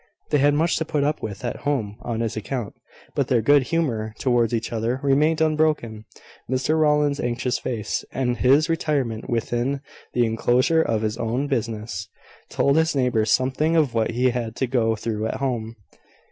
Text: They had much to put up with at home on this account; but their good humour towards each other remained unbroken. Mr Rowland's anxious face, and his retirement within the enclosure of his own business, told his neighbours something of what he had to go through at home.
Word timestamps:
They 0.31 0.39
had 0.39 0.55
much 0.55 0.77
to 0.77 0.83
put 0.85 1.03
up 1.03 1.21
with 1.21 1.45
at 1.45 1.57
home 1.57 1.97
on 2.01 2.21
this 2.21 2.35
account; 2.35 2.73
but 3.13 3.27
their 3.27 3.43
good 3.43 3.61
humour 3.61 4.15
towards 4.17 4.51
each 4.51 4.73
other 4.73 4.99
remained 5.03 5.41
unbroken. 5.41 6.05
Mr 6.49 6.75
Rowland's 6.75 7.19
anxious 7.19 7.59
face, 7.59 8.03
and 8.11 8.37
his 8.37 8.67
retirement 8.67 9.29
within 9.29 9.81
the 10.13 10.25
enclosure 10.25 10.81
of 10.81 11.03
his 11.03 11.17
own 11.19 11.45
business, 11.45 12.09
told 12.49 12.77
his 12.77 12.95
neighbours 12.95 13.29
something 13.29 13.75
of 13.75 13.93
what 13.93 14.09
he 14.09 14.31
had 14.31 14.55
to 14.55 14.65
go 14.65 14.95
through 14.95 15.27
at 15.27 15.35
home. 15.35 15.75